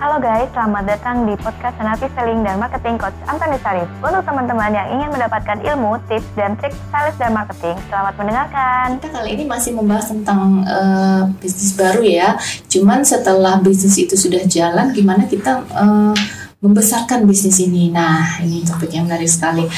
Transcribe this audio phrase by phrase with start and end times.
[0.00, 3.84] Halo guys, selamat datang di podcast Senapi Selling dan Marketing Coach Antoni Sarif.
[4.00, 8.96] Untuk teman-teman yang ingin mendapatkan ilmu, tips, dan trik sales dan marketing, selamat mendengarkan.
[8.96, 12.40] Kita kali ini masih membahas tentang uh, bisnis baru ya.
[12.72, 16.16] Cuman setelah bisnis itu sudah jalan, gimana kita uh,
[16.64, 17.92] membesarkan bisnis ini.
[17.92, 19.68] Nah, ini topik yang menarik sekali.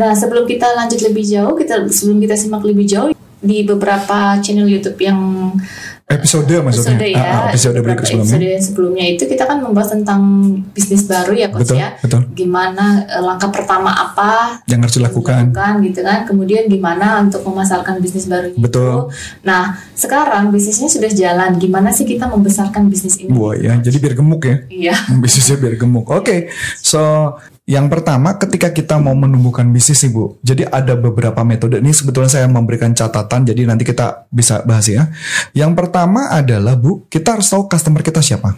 [0.00, 3.12] Nah, sebelum kita lanjut lebih jauh, kita sebelum kita simak lebih jauh
[3.44, 5.52] di beberapa channel YouTube yang
[6.06, 6.94] episode maksudnya?
[6.94, 7.24] Episode ya.
[7.26, 8.36] ah, episode berikut sebelumnya.
[8.38, 9.04] episode sebelumnya.
[9.10, 10.20] Itu kita kan membahas tentang
[10.70, 11.88] bisnis baru ya coach betul, ya.
[11.98, 12.20] betul.
[12.30, 15.50] gimana uh, langkah pertama apa yang harus dilakukan.
[15.82, 16.22] gitu kan.
[16.22, 19.10] Kemudian gimana untuk memasarkan bisnis baru betul.
[19.10, 19.14] Itu.
[19.42, 21.58] nah sekarang bisnisnya sudah jalan.
[21.58, 23.34] Gimana sih kita membesarkan bisnis ini?
[23.34, 23.74] Wah ya.
[23.82, 24.56] Jadi biar gemuk ya.
[24.70, 24.94] Iya.
[25.18, 26.06] Bisnisnya biar gemuk.
[26.06, 26.22] Oke.
[26.22, 26.40] Okay.
[26.78, 27.34] so
[27.66, 31.82] yang pertama ketika kita mau menumbuhkan bisnis ibu, jadi ada beberapa metode.
[31.82, 35.10] Ini sebetulnya saya memberikan catatan, jadi nanti kita bisa bahas ya.
[35.50, 38.54] Yang pertama adalah bu, kita harus tahu customer kita siapa.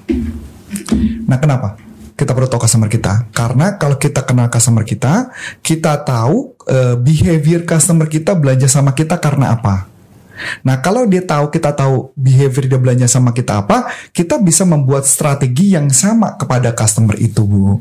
[1.25, 1.81] Nah kenapa?
[2.21, 5.33] Kita perlu tahu customer kita, karena kalau kita kenal customer kita,
[5.65, 9.89] kita tahu uh, behavior customer kita belanja sama kita karena apa.
[10.63, 15.09] Nah, kalau dia tahu kita tahu behavior dia belanja sama kita apa, kita bisa membuat
[15.09, 17.81] strategi yang sama kepada customer itu, Bu.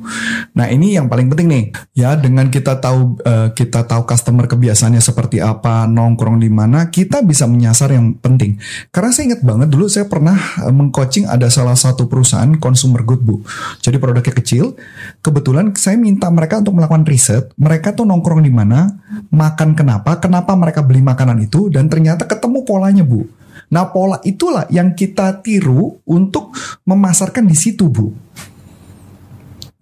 [0.54, 1.66] Nah, ini yang paling penting nih.
[1.98, 7.22] Ya, dengan kita tahu uh, kita tahu customer kebiasaannya seperti apa, nongkrong di mana, kita
[7.22, 8.58] bisa menyasar yang penting.
[8.90, 13.22] Karena saya ingat banget dulu saya pernah uh, mengcoaching ada salah satu perusahaan consumer good,
[13.22, 13.44] Bu.
[13.84, 14.74] Jadi produknya kecil.
[15.20, 18.88] Kebetulan saya minta mereka untuk melakukan riset, mereka tuh nongkrong di mana,
[19.28, 23.28] makan kenapa, kenapa mereka beli makanan itu dan ternyata ketemu ketemu polanya Bu.
[23.68, 26.56] Nah pola itulah yang kita tiru untuk
[26.88, 28.08] memasarkan di situ Bu.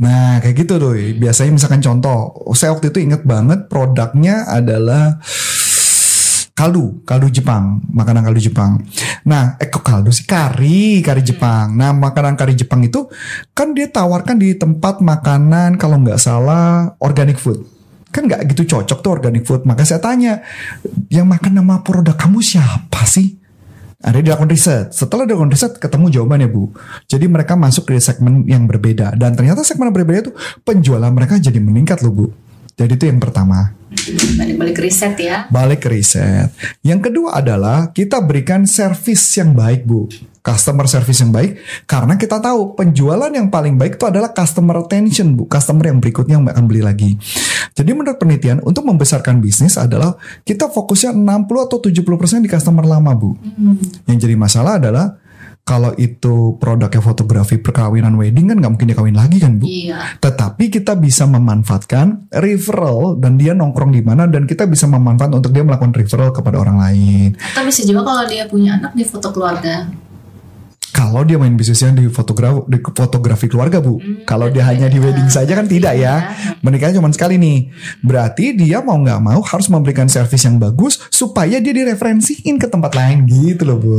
[0.01, 0.97] Nah kayak gitu tuh.
[0.97, 5.21] Biasanya misalkan contoh, saya waktu itu inget banget produknya adalah
[6.57, 8.81] kaldu, kaldu Jepang, makanan kaldu Jepang.
[9.29, 10.25] Nah, eh kok kaldu sih?
[10.25, 11.77] Kari, kari Jepang.
[11.77, 13.05] Nah, makanan kari Jepang itu
[13.53, 17.74] kan dia tawarkan di tempat makanan kalau nggak salah organic food
[18.15, 19.67] kan nggak gitu cocok tuh organic food.
[19.67, 20.39] Maka saya tanya,
[21.11, 23.35] yang makan nama produk kamu siapa sih?
[23.99, 24.93] Ada dilakukan riset.
[24.95, 26.71] Setelah dilakukan riset, ketemu jawabannya Bu.
[27.09, 29.17] Jadi mereka masuk ke segmen yang berbeda.
[29.17, 30.31] Dan ternyata segmen yang berbeda itu
[30.61, 32.25] penjualan mereka jadi meningkat loh Bu.
[32.75, 33.71] Jadi itu yang pertama.
[34.35, 35.47] Balik-balik riset ya.
[35.47, 36.51] Balik ke riset.
[36.83, 40.11] Yang kedua adalah kita berikan service yang baik Bu
[40.45, 41.57] customer service yang baik
[41.89, 46.37] karena kita tahu penjualan yang paling baik itu adalah customer retention bu customer yang berikutnya
[46.37, 47.17] yang akan beli lagi
[47.73, 50.13] jadi menurut penelitian untuk membesarkan bisnis adalah
[50.45, 54.05] kita fokusnya 60 atau 70% di customer lama bu hmm.
[54.05, 55.17] yang jadi masalah adalah
[55.65, 59.65] kalau itu produknya fotografi perkawinan wedding kan nggak mungkin dia kawin lagi kan bu.
[59.65, 60.21] Iya.
[60.21, 65.49] Tetapi kita bisa memanfaatkan referral dan dia nongkrong di mana dan kita bisa memanfaatkan untuk
[65.49, 67.29] dia melakukan referral kepada orang lain.
[67.41, 69.89] Atau bisa juga kalau dia punya anak di foto keluarga
[70.95, 74.95] kalau dia main bisnisnya di fotografi di fotografi keluarga bu hmm, kalau dia hanya di
[75.03, 76.13] wedding saja kan tidak ya iya.
[76.63, 77.67] menikahnya cuma sekali nih
[77.99, 82.95] berarti dia mau nggak mau harus memberikan servis yang bagus supaya dia direferensiin ke tempat
[82.95, 83.95] lain gitu loh bu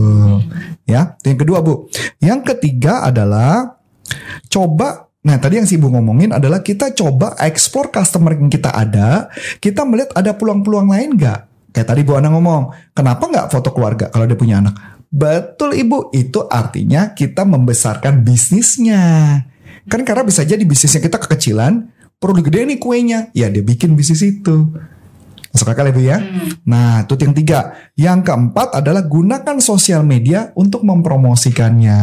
[0.89, 1.84] ya yang kedua bu
[2.25, 3.77] yang ketiga adalah
[4.49, 9.27] coba Nah tadi yang si Ibu ngomongin adalah kita coba explore customer yang kita ada,
[9.59, 11.41] kita melihat ada peluang-peluang lain nggak?
[11.75, 14.96] Kayak tadi Bu Ana ngomong, kenapa nggak foto keluarga kalau dia punya anak?
[15.11, 19.03] Betul Ibu, itu artinya kita membesarkan bisnisnya.
[19.87, 23.31] Kan karena bisa jadi bisnisnya kita kekecilan, perlu gede nih kuenya.
[23.31, 24.75] Ya dia bikin bisnis itu.
[25.56, 26.21] Masuk akal Ibu ya?
[26.21, 26.53] Hmm.
[26.69, 27.72] Nah itu yang tiga.
[27.97, 32.00] Yang keempat adalah gunakan sosial media untuk mempromosikannya.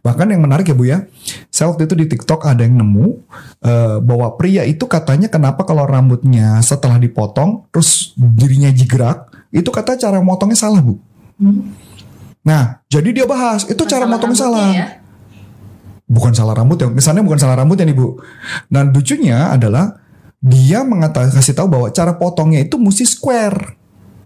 [0.00, 1.04] Bahkan yang menarik ya Bu ya,
[1.52, 3.20] saya waktu itu di TikTok ada yang nemu
[3.60, 10.00] uh, bahwa pria itu katanya kenapa kalau rambutnya setelah dipotong terus dirinya jigrak, itu kata
[10.00, 10.96] cara motongnya salah Bu.
[11.36, 11.90] Hmm
[12.40, 14.72] Nah, jadi dia bahas itu cara motong salah.
[14.72, 14.88] Ya?
[16.10, 18.18] Bukan salah rambut ya, misalnya bukan salah rambut ya nih Bu.
[18.66, 20.00] Dan lucunya adalah
[20.40, 23.76] dia mengatakan kasih tahu bahwa cara potongnya itu mesti square.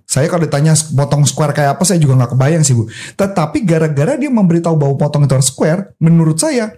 [0.04, 2.86] Saya kalau ditanya potong square kayak apa saya juga nggak kebayang sih Bu.
[3.18, 6.72] Tetapi gara-gara dia memberitahu bahwa potong itu harus square, menurut saya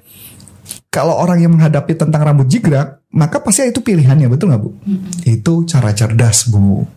[0.90, 4.70] kalau orang yang menghadapi tentang rambut jigrak, maka pasti itu pilihannya, betul nggak Bu?
[4.72, 5.00] Mm -hmm.
[5.28, 6.88] Itu cara cerdas Bu.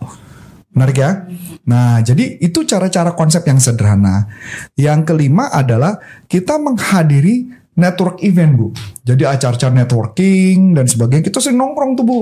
[0.79, 1.27] Menarik ya?
[1.67, 4.31] Nah, jadi itu cara-cara konsep yang sederhana.
[4.79, 5.99] Yang kelima adalah
[6.31, 8.67] kita menghadiri network event, Bu.
[9.03, 12.19] Jadi acara-acara networking dan sebagainya kita sering nongkrong tuh, Bu.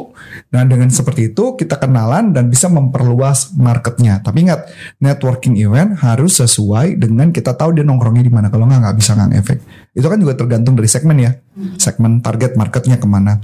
[0.57, 4.25] Nah, dengan seperti itu kita kenalan dan bisa memperluas marketnya.
[4.25, 8.49] Tapi ingat, networking event harus sesuai dengan kita tahu dia nongkrongnya di mana.
[8.49, 9.57] Kalau nggak, nggak bisa ngang efek.
[9.93, 11.37] Itu kan juga tergantung dari segmen ya.
[11.77, 13.37] Segmen target marketnya ke mana.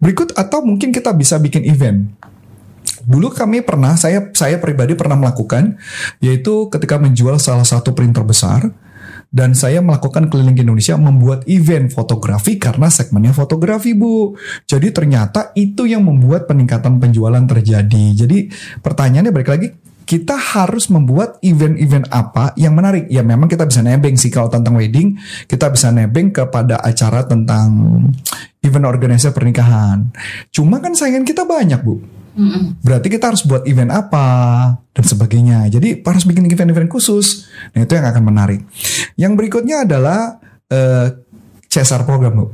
[0.00, 2.08] Berikut atau mungkin kita bisa bikin event
[3.06, 5.78] Dulu kami pernah, saya saya pribadi pernah melakukan,
[6.18, 8.74] yaitu ketika menjual salah satu printer besar,
[9.30, 14.38] dan saya melakukan keliling Indonesia membuat event fotografi karena segmennya fotografi Bu.
[14.66, 18.04] Jadi ternyata itu yang membuat peningkatan penjualan terjadi.
[18.14, 18.50] Jadi
[18.82, 19.68] pertanyaannya balik lagi
[20.06, 23.10] kita harus membuat event-event apa yang menarik.
[23.10, 25.18] Ya memang kita bisa nebeng sih kalau tentang wedding,
[25.50, 27.68] kita bisa nebeng kepada acara tentang
[28.62, 30.06] event organizer pernikahan.
[30.54, 32.15] Cuma kan saingan kita banyak bu.
[32.84, 34.26] Berarti kita harus buat event apa
[34.92, 35.66] dan sebagainya.
[35.72, 37.48] Jadi harus bikin event-event khusus.
[37.72, 38.60] Nah itu yang akan menarik.
[39.16, 40.36] Yang berikutnya adalah
[40.68, 41.06] uh,
[41.66, 42.46] CSR program bu.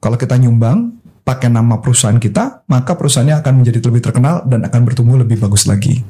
[0.00, 0.92] Kalau kita nyumbang
[1.26, 5.66] pakai nama perusahaan kita, maka perusahaannya akan menjadi lebih terkenal dan akan bertumbuh lebih bagus
[5.66, 6.04] lagi.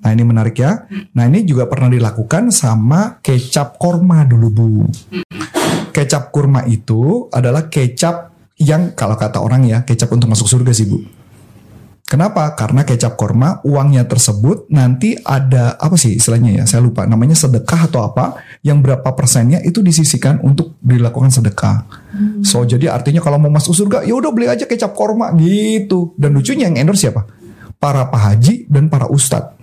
[0.00, 0.86] Nah ini menarik ya.
[1.16, 4.68] Nah ini juga pernah dilakukan sama kecap korma dulu bu.
[5.90, 10.86] Kecap kurma itu adalah kecap yang kalau kata orang ya kecap untuk masuk surga sih
[10.86, 11.19] bu.
[12.10, 12.58] Kenapa?
[12.58, 16.64] Karena kecap korma uangnya tersebut nanti ada apa sih istilahnya ya?
[16.66, 21.86] Saya lupa namanya sedekah atau apa yang berapa persennya itu disisikan untuk dilakukan sedekah.
[22.10, 22.42] Hmm.
[22.42, 26.10] So jadi artinya kalau mau masuk surga ya udah beli aja kecap korma gitu.
[26.18, 27.22] Dan lucunya yang endorse siapa?
[27.80, 29.56] para pak haji dan para ustadz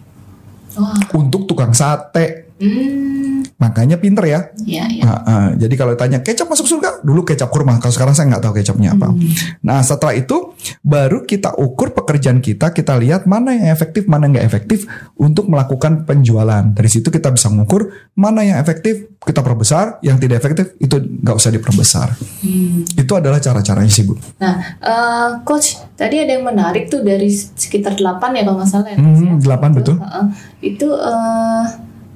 [0.73, 1.21] oh.
[1.21, 2.49] untuk tukang sate.
[2.57, 3.37] Hmm.
[3.57, 4.54] Makanya pinter ya.
[4.62, 5.01] Iya, iya.
[5.01, 7.81] Nah, uh, jadi kalau tanya kecap masuk surga, dulu kecap kurma.
[7.81, 9.09] Kalau sekarang saya nggak tahu kecapnya apa.
[9.09, 9.33] Hmm.
[9.65, 10.54] Nah setelah itu
[10.86, 14.86] baru kita ukur pekerjaan kita, kita lihat mana yang efektif, mana yang nggak efektif
[15.18, 16.69] untuk melakukan penjualan.
[16.69, 21.36] Dari situ kita bisa mengukur mana yang efektif kita perbesar, yang tidak efektif itu nggak
[21.42, 22.13] usah diperbesar.
[22.45, 22.86] Hmm.
[22.94, 24.21] Itu adalah cara-caranya sih bu.
[24.38, 28.94] Nah, uh, coach tadi ada yang menarik tuh dari sekitar 8 ya kalau nggak salah
[28.94, 29.01] ya.
[29.01, 29.95] Hmm, 8 itu, betul.
[29.98, 30.27] Uh,
[30.62, 31.65] itu uh,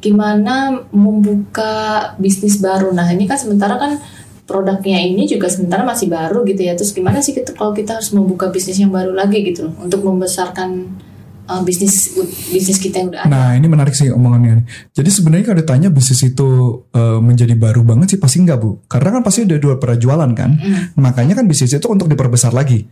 [0.01, 2.89] gimana membuka bisnis baru.
[2.91, 4.01] Nah ini kan sementara kan
[4.49, 6.73] produknya ini juga sementara masih baru gitu ya.
[6.73, 10.01] Terus gimana sih kita kalau kita harus membuka bisnis yang baru lagi gitu loh untuk
[10.01, 10.97] membesarkan
[11.45, 12.17] uh, bisnis
[12.49, 13.31] bisnis kita yang udah ada.
[13.31, 14.65] Nah ini menarik sih omongannya.
[14.91, 16.49] Jadi sebenarnya kalau ditanya bisnis itu
[16.91, 18.81] uh, menjadi baru banget sih pasti enggak bu.
[18.89, 20.51] Karena kan pasti udah dua pernah jualan kan.
[20.57, 20.99] Mm.
[20.99, 22.89] Makanya kan bisnis itu untuk diperbesar lagi.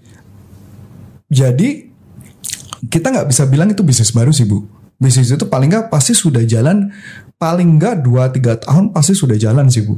[1.30, 1.90] Jadi
[2.88, 6.44] kita nggak bisa bilang itu bisnis baru sih bu bisnis itu paling nggak pasti sudah
[6.44, 6.92] jalan
[7.40, 9.96] paling nggak 2-3 tahun pasti sudah jalan sih bu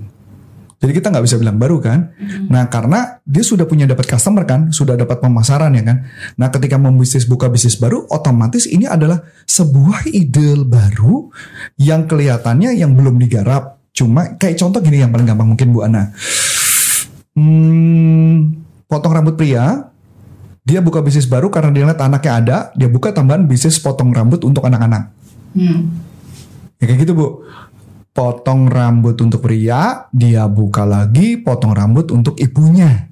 [0.82, 2.10] jadi kita nggak bisa bilang baru kan.
[2.18, 2.50] Hmm.
[2.50, 6.10] Nah karena dia sudah punya dapat customer kan, sudah dapat pemasaran ya kan.
[6.42, 11.30] Nah ketika membisnis buka bisnis baru, otomatis ini adalah sebuah ide baru
[11.78, 13.78] yang kelihatannya yang belum digarap.
[13.94, 16.10] Cuma kayak contoh gini yang paling gampang mungkin Bu Ana.
[17.38, 18.58] Hmm,
[18.90, 19.91] potong rambut pria
[20.62, 24.46] dia buka bisnis baru karena dia lihat anaknya ada, dia buka tambahan bisnis potong rambut
[24.46, 25.10] untuk anak-anak.
[25.58, 25.90] Hmm.
[26.78, 27.28] Ya kayak gitu bu.
[28.12, 33.11] Potong rambut untuk pria, dia buka lagi potong rambut untuk ibunya.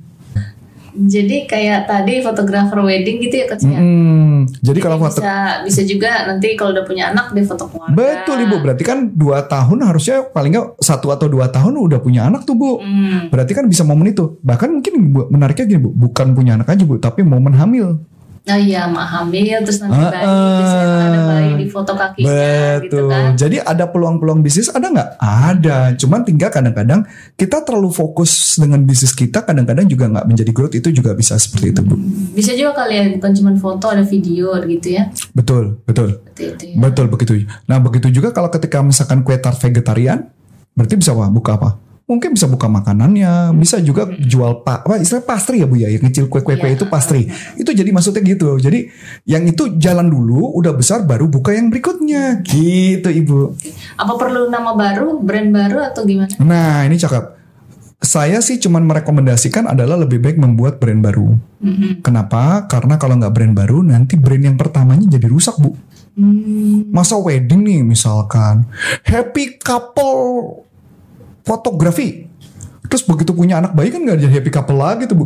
[1.00, 3.80] Jadi kayak tadi fotografer wedding gitu ya ya?
[3.80, 7.72] Hmm, jadi, jadi kalau foto bisa bisa juga nanti kalau udah punya anak dia foto
[7.72, 7.96] keluarga.
[7.96, 12.28] Betul ibu, berarti kan dua tahun harusnya paling nggak satu atau dua tahun udah punya
[12.28, 12.84] anak tuh bu.
[12.84, 13.32] Hmm.
[13.32, 14.38] Berarti kan bisa momen itu.
[14.44, 14.94] Bahkan mungkin
[15.32, 18.04] menariknya gini bu, bukan punya anak aja bu, tapi momen hamil.
[18.48, 22.40] Oh iya, mak hamil terus nanti uh, bayi, uh, ada bayi di foto kakinya gitu
[22.40, 22.80] betul.
[22.80, 23.24] gitu kan.
[23.36, 25.10] Jadi ada peluang-peluang bisnis ada nggak?
[25.20, 25.78] Ada.
[26.00, 27.04] Cuman tinggal kadang-kadang
[27.36, 31.76] kita terlalu fokus dengan bisnis kita, kadang-kadang juga nggak menjadi growth itu juga bisa seperti
[31.76, 31.96] itu bu.
[32.34, 35.12] Bisa juga kali ya, bukan cuma foto ada video gitu ya.
[35.36, 36.24] Betul, betul.
[36.34, 36.76] Betul, ya.
[36.80, 37.34] betul begitu.
[37.68, 40.32] Nah begitu juga kalau ketika misalkan kue tart vegetarian,
[40.78, 41.28] berarti bisa apa?
[41.28, 41.89] Buka apa?
[42.10, 46.02] Mungkin bisa buka makanannya, bisa juga jual pak apa istilah pastry ya Bu ya, yang
[46.10, 47.30] kecil kue-kue-kue itu pastry.
[47.54, 48.58] Itu jadi maksudnya gitu.
[48.58, 48.90] Jadi
[49.30, 52.42] yang itu jalan dulu, udah besar baru buka yang berikutnya.
[52.42, 53.54] Gitu Ibu.
[54.02, 56.34] Apa perlu nama baru, brand baru atau gimana?
[56.42, 57.38] Nah, ini cakep.
[58.00, 61.36] Saya sih cuman merekomendasikan adalah lebih baik membuat brand baru.
[61.62, 61.92] Mm-hmm.
[62.00, 62.66] Kenapa?
[62.66, 65.76] Karena kalau nggak brand baru, nanti brand yang pertamanya jadi rusak, Bu.
[66.16, 66.96] Mm.
[66.96, 68.72] Masa wedding nih misalkan,
[69.04, 70.64] happy couple
[71.50, 72.30] fotografi.
[72.86, 75.26] Terus begitu punya anak bayi kan gak jadi happy couple lagi tuh bu.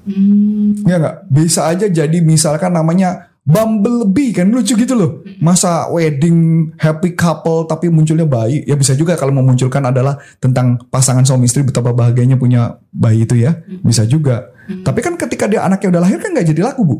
[0.00, 0.74] Hmm.
[0.88, 5.24] Ya nggak bisa aja jadi misalkan namanya Bumblebee kan lucu gitu loh.
[5.40, 8.62] Masa wedding happy couple tapi munculnya bayi.
[8.68, 13.40] Ya bisa juga kalau memunculkan adalah tentang pasangan suami istri betapa bahagianya punya bayi itu
[13.40, 13.56] ya.
[13.56, 13.80] Hmm.
[13.80, 14.52] Bisa juga.
[14.68, 14.84] Hmm.
[14.84, 16.96] Tapi kan ketika dia anaknya udah lahir kan nggak jadi laku bu.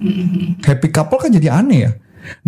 [0.00, 0.58] Hmm.
[0.64, 1.90] Happy couple kan jadi aneh ya.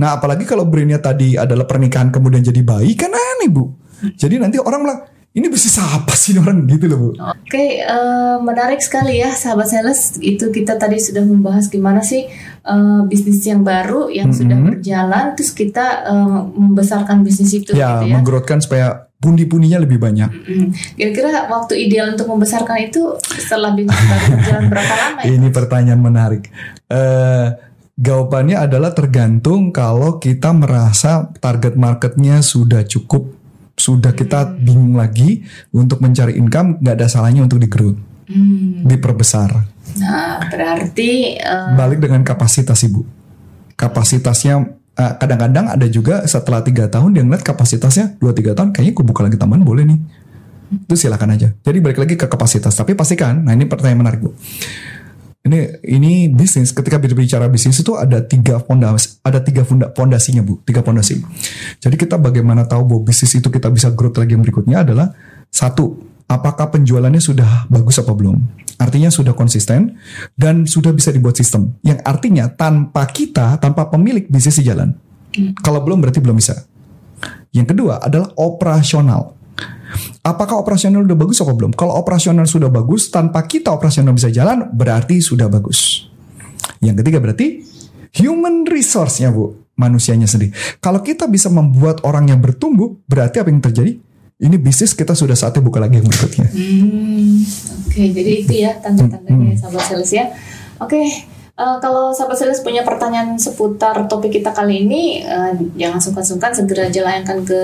[0.01, 3.69] Nah apalagi kalau brandnya tadi adalah pernikahan kemudian jadi bayi kan aneh bu.
[4.17, 5.01] Jadi nanti orang bilang
[5.37, 7.09] ini bisnis apa sih orang gitu loh bu?
[7.13, 10.17] Oke, okay, uh, eh, menarik sekali ya sahabat sales.
[10.17, 12.25] Itu kita tadi sudah membahas gimana sih
[12.65, 14.41] uh, bisnis yang baru yang mm -hmm.
[14.41, 17.77] sudah berjalan, terus kita uh, membesarkan bisnis itu.
[17.77, 18.15] Ya, gitu ya.
[18.17, 20.33] menggrowthkan supaya pundi-pundinya lebih banyak.
[20.97, 25.21] Kira-kira waktu ideal untuk membesarkan itu setelah bisnis baru berjalan berapa lama?
[25.21, 25.37] Ya?
[25.37, 26.49] Ini pertanyaan menarik.
[26.89, 27.53] Uh,
[27.97, 33.33] Jawabannya adalah tergantung kalau kita merasa target marketnya sudah cukup
[33.77, 38.89] Sudah kita bingung lagi untuk mencari income, nggak ada salahnya untuk di growth, Hmm.
[38.89, 39.53] diperbesar.
[40.01, 43.05] Nah, berarti eh, Balik dengan kapasitas ibu.
[43.77, 44.65] Kapasitasnya
[44.97, 49.05] eh, kadang-kadang ada juga setelah tiga tahun dia ngeliat kapasitasnya dua tiga tahun kayaknya gue
[49.05, 50.01] buka lagi tambahan boleh nih.
[50.89, 51.55] Itu silakan aja.
[51.55, 52.75] Jadi balik lagi ke kapasitas.
[52.75, 54.35] Tapi pastikan, nah ini pertanyaan menarik bu.
[55.47, 56.75] Ini ini bisnis.
[56.75, 61.23] Ketika berbicara bisnis itu ada tiga fondasi, ada tiga funda, fondasinya bu, tiga fondasi.
[61.79, 65.15] Jadi kita bagaimana tahu bahwa bisnis itu kita bisa growth lagi yang berikutnya adalah
[65.47, 68.43] satu, apakah penjualannya sudah bagus apa belum?
[68.77, 69.97] Artinya sudah konsisten
[70.35, 71.79] dan sudah bisa dibuat sistem.
[71.87, 74.93] Yang artinya tanpa kita, tanpa pemilik bisnis di jalan.
[75.63, 76.67] Kalau belum berarti belum bisa.
[77.55, 79.36] Yang kedua adalah operasional.
[80.27, 81.73] Apakah operasional udah bagus apa belum?
[81.73, 86.11] Kalau operasional sudah bagus, tanpa kita operasional bisa jalan, berarti sudah bagus.
[86.83, 87.63] Yang ketiga berarti
[88.19, 90.51] human resource-nya bu, manusianya sendiri.
[90.83, 93.93] Kalau kita bisa membuat orang yang bertumbuh, berarti apa yang terjadi?
[94.37, 96.49] Ini bisnis kita sudah saatnya buka lagi yang berikutnya.
[96.53, 97.41] Hmm,
[97.89, 100.29] oke, jadi itu ya tanda-tandanya sahabat sales ya.
[100.77, 101.01] Oke,
[101.57, 106.89] eh, kalau sahabat sales punya pertanyaan seputar topik kita kali ini, eh, jangan sungkan-sungkan segera
[106.93, 107.03] aja
[107.45, 107.61] ke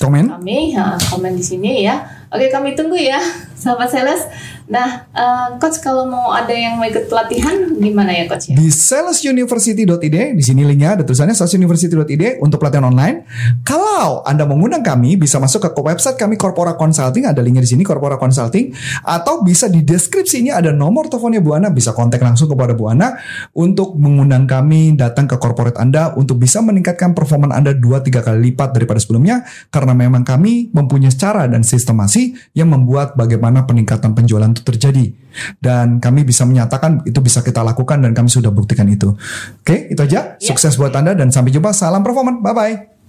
[0.00, 0.32] Komen?
[0.32, 2.00] kami, ha, komen di sini ya.
[2.30, 3.18] Oke, kami tunggu ya,
[3.62, 4.22] sahabat sales.
[4.70, 8.54] Nah, eh, coach kalau mau ada yang mau ikut pelatihan, gimana ya coach ya?
[8.54, 13.26] Di salesuniversity.id, di sini linknya ada tulisannya salesuniversity.id untuk pelatihan online.
[13.66, 17.82] Kalau Anda mengundang kami, bisa masuk ke website kami Corpora Consulting, ada linknya di sini
[17.82, 18.70] Corpora Consulting,
[19.02, 23.18] atau bisa di deskripsinya ada nomor teleponnya Bu Ana, bisa kontak langsung kepada Bu Ana
[23.58, 28.70] untuk mengundang kami datang ke corporate Anda untuk bisa meningkatkan performa Anda 2-3 kali lipat
[28.70, 29.42] daripada sebelumnya,
[29.74, 35.16] karena memang kami mempunyai cara dan sistemasi yang membuat bagaimana peningkatan penjualan itu terjadi.
[35.56, 39.16] Dan kami bisa menyatakan itu bisa kita lakukan dan kami sudah buktikan itu.
[39.64, 40.36] Oke, itu aja.
[40.36, 41.72] Sukses buat Anda dan sampai jumpa.
[41.72, 42.44] Salam performan.
[42.44, 43.00] Bye-bye.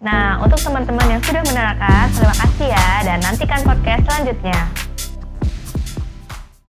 [0.00, 4.89] Nah, untuk teman-teman yang sudah menerangkan, terima kasih ya dan nantikan podcast selanjutnya.